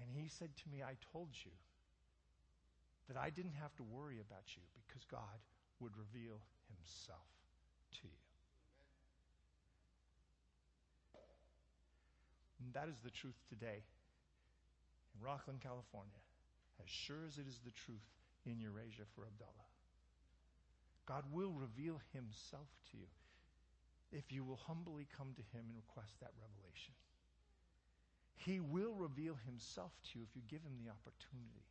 [0.00, 1.52] And he said to me, I told you
[3.08, 5.38] that I didn't have to worry about you because God
[5.80, 6.40] would reveal
[6.74, 7.28] himself
[8.00, 8.22] to you.
[12.64, 13.82] And that is the truth today
[15.18, 16.22] in Rocklin, California,
[16.82, 18.06] as sure as it is the truth
[18.46, 19.68] in Eurasia for Abdullah.
[21.06, 23.08] God will reveal himself to you
[24.12, 26.94] if you will humbly come to him and request that revelation.
[28.36, 31.64] He will reveal himself to you if you give him the opportunity.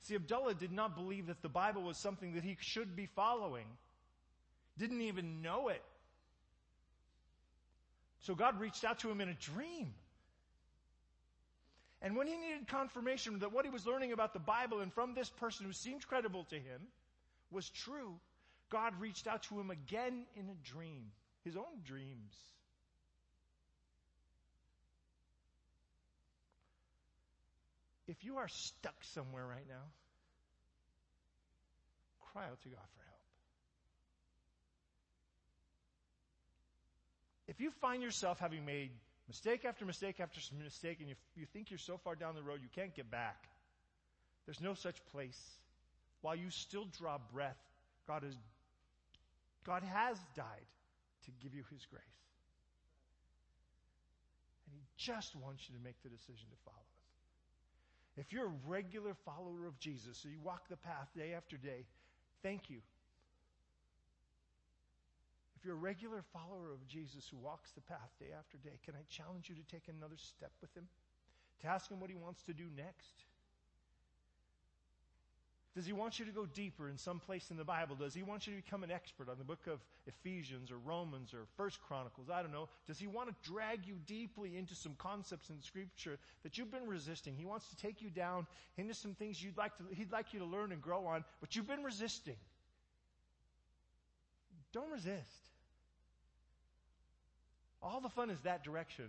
[0.00, 3.66] See, Abdullah did not believe that the Bible was something that he should be following.
[4.76, 5.82] Didn't even know it.
[8.20, 9.94] So God reached out to him in a dream.
[12.00, 15.14] And when he needed confirmation that what he was learning about the Bible and from
[15.14, 16.80] this person who seemed credible to him
[17.50, 18.14] was true,
[18.70, 21.10] God reached out to him again in a dream,
[21.44, 22.34] his own dreams.
[28.06, 29.84] If you are stuck somewhere right now,
[32.32, 33.20] cry out to God for help.
[37.48, 38.90] If you find yourself having made
[39.28, 42.60] mistake after mistake after mistake and you, you think you're so far down the road
[42.62, 43.48] you can't get back,
[44.46, 45.38] there's no such place.
[46.22, 47.58] While you still draw breath,
[48.06, 48.34] God has,
[49.64, 50.66] God has died
[51.26, 52.02] to give you His grace.
[54.66, 58.24] And He just wants you to make the decision to follow Him.
[58.24, 61.84] If you're a regular follower of Jesus, so you walk the path day after day,
[62.42, 62.80] thank you.
[65.58, 68.94] If you're a regular follower of Jesus who walks the path day after day, can
[68.94, 70.86] I challenge you to take another step with him?
[71.62, 73.24] To ask him what he wants to do next?
[75.74, 77.96] Does he want you to go deeper in some place in the Bible?
[77.96, 81.34] Does he want you to become an expert on the book of Ephesians or Romans
[81.34, 82.30] or First Chronicles?
[82.30, 82.68] I don't know.
[82.86, 86.86] Does he want to drag you deeply into some concepts in Scripture that you've been
[86.86, 87.34] resisting?
[87.34, 88.46] He wants to take you down
[88.76, 91.56] into some things you'd like to, he'd like you to learn and grow on, but
[91.56, 92.36] you've been resisting.
[94.72, 95.47] Don't resist.
[97.82, 99.06] All the fun is that direction.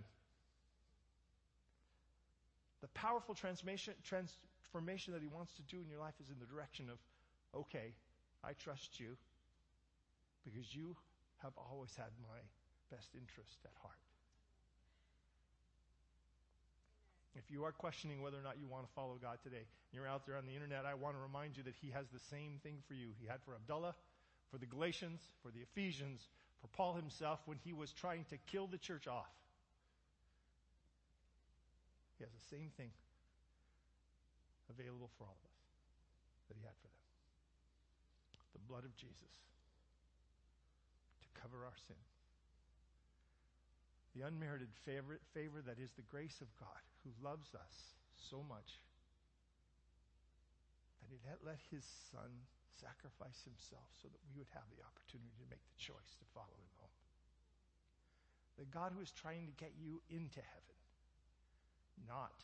[2.82, 6.46] The powerful transformation, transformation that He wants to do in your life is in the
[6.46, 6.98] direction of,
[7.62, 7.94] okay,
[8.44, 9.18] I trust you
[10.46, 10.96] because you
[11.44, 12.40] have always had my
[12.92, 14.00] best interest at heart.
[17.36, 19.64] If you are questioning whether or not you want to follow God today,
[19.94, 22.20] you're out there on the internet, I want to remind you that He has the
[22.32, 23.10] same thing for you.
[23.22, 23.96] He had for Abdullah,
[24.52, 26.20] for the Galatians, for the Ephesians,
[26.62, 29.32] for Paul himself when he was trying to kill the church off.
[32.18, 32.92] He has the same thing
[34.70, 35.60] available for all of us
[36.48, 37.08] that he had for them.
[38.54, 39.34] The blood of Jesus
[41.24, 42.00] to cover our sin.
[44.18, 47.76] The unmerited favor, favor that is the grace of God who loves us
[48.30, 48.82] so much
[51.00, 52.30] that he let, let his son
[52.78, 56.54] sacrifice himself so that we would have the opportunity to make the choice to follow
[56.54, 56.98] him home.
[58.60, 60.78] The God who is trying to get you into heaven,
[62.08, 62.36] not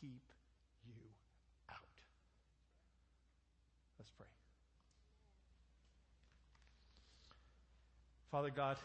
[0.00, 0.22] keep
[0.84, 1.00] you
[1.70, 1.96] out.
[3.98, 4.26] Let's pray.
[8.30, 8.76] Father God,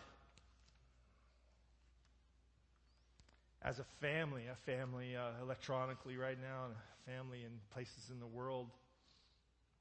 [3.64, 8.20] as a family, a family uh, electronically right now, and a family in places in
[8.20, 8.70] the world,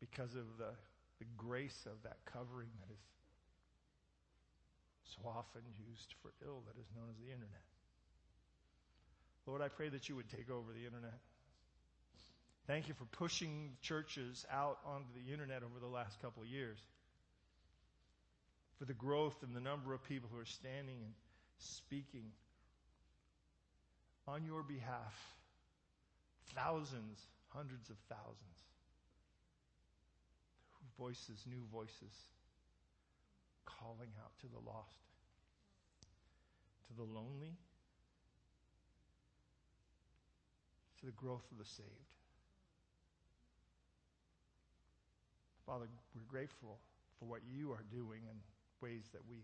[0.01, 0.75] because of the,
[1.21, 3.05] the grace of that covering that is
[5.15, 7.63] so often used for ill that is known as the internet.
[9.47, 11.19] Lord, I pray that you would take over the internet.
[12.67, 16.79] Thank you for pushing churches out onto the internet over the last couple of years.
[18.79, 21.13] For the growth and the number of people who are standing and
[21.59, 22.31] speaking
[24.27, 25.35] on your behalf.
[26.55, 28.70] Thousands, hundreds of thousands.
[31.01, 32.13] Voices, new voices,
[33.65, 35.01] calling out to the lost,
[36.89, 37.57] to the lonely,
[41.01, 41.89] to the growth of the saved.
[45.65, 46.77] Father, we're grateful
[47.19, 48.37] for what you are doing in
[48.83, 49.39] ways that we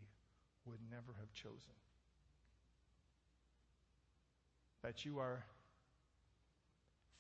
[0.67, 1.77] would never have chosen.
[4.83, 5.43] That you are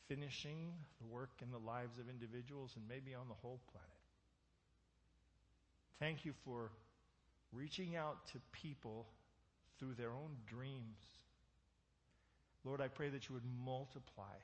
[0.09, 3.96] finishing the work in the lives of individuals and maybe on the whole planet.
[5.99, 6.71] Thank you for
[7.53, 9.07] reaching out to people
[9.79, 10.99] through their own dreams.
[12.65, 14.35] Lord, I pray that you would multiply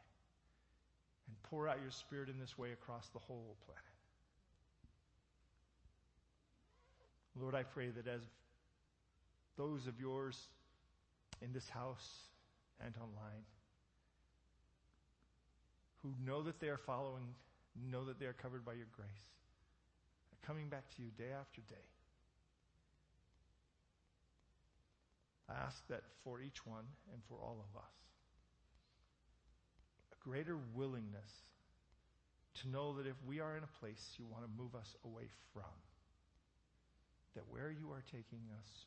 [1.26, 3.82] and pour out your Spirit in this way across the whole planet.
[7.40, 8.20] Lord, I pray that as
[9.56, 10.38] those of yours
[11.40, 12.08] in this house
[12.84, 13.44] and online
[16.02, 17.34] who know that they are following,
[17.90, 19.08] know that they are covered by your grace,
[20.46, 21.86] coming back to you day after day.
[25.48, 27.94] I ask that for each one and for all of us,
[30.12, 31.30] a greater willingness
[32.60, 35.28] to know that if we are in a place you want to move us away
[35.52, 35.72] from,
[37.34, 38.86] that where you are taking us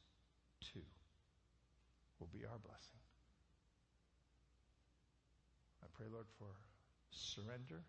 [0.74, 0.80] to
[2.20, 3.02] will be our blessing.
[5.84, 6.50] I pray, Lord, for
[7.12, 7.82] surrender,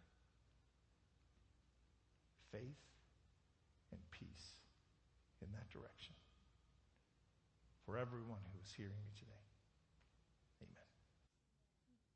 [2.52, 2.76] faith,
[3.96, 4.60] and peace
[5.40, 6.14] in that direction
[7.84, 9.35] for everyone who is hearing me today.